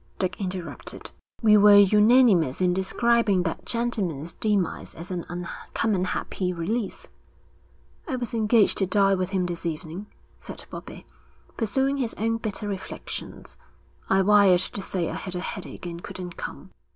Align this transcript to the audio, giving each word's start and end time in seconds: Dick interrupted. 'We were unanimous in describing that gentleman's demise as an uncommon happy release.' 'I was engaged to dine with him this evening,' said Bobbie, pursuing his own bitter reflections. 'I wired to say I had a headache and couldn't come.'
Dick 0.17 0.41
interrupted. 0.41 1.11
'We 1.43 1.57
were 1.57 1.75
unanimous 1.77 2.59
in 2.59 2.73
describing 2.73 3.43
that 3.43 3.67
gentleman's 3.67 4.33
demise 4.33 4.95
as 4.95 5.11
an 5.11 5.27
uncommon 5.29 6.05
happy 6.05 6.51
release.' 6.51 7.05
'I 8.07 8.15
was 8.15 8.33
engaged 8.33 8.79
to 8.79 8.87
dine 8.87 9.19
with 9.19 9.29
him 9.29 9.45
this 9.45 9.63
evening,' 9.63 10.07
said 10.39 10.65
Bobbie, 10.71 11.05
pursuing 11.55 11.97
his 11.97 12.15
own 12.15 12.37
bitter 12.37 12.67
reflections. 12.67 13.57
'I 14.09 14.23
wired 14.23 14.61
to 14.61 14.81
say 14.81 15.07
I 15.07 15.13
had 15.13 15.35
a 15.35 15.39
headache 15.39 15.85
and 15.85 16.03
couldn't 16.03 16.35
come.' 16.35 16.71